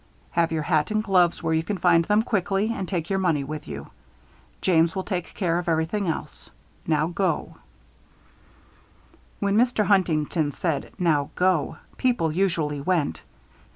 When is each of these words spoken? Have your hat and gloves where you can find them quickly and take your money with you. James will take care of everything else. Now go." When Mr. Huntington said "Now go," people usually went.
Have 0.31 0.51
your 0.51 0.63
hat 0.63 0.89
and 0.89 1.03
gloves 1.03 1.43
where 1.43 1.53
you 1.53 1.61
can 1.61 1.77
find 1.77 2.03
them 2.05 2.23
quickly 2.23 2.71
and 2.73 2.89
take 2.89 3.11
your 3.11 3.19
money 3.19 3.43
with 3.43 3.67
you. 3.67 3.91
James 4.59 4.95
will 4.95 5.03
take 5.03 5.35
care 5.35 5.59
of 5.59 5.69
everything 5.69 6.07
else. 6.07 6.49
Now 6.87 7.05
go." 7.05 7.57
When 9.39 9.55
Mr. 9.57 9.85
Huntington 9.85 10.53
said 10.53 10.91
"Now 10.97 11.29
go," 11.35 11.77
people 11.97 12.31
usually 12.31 12.81
went. 12.81 13.21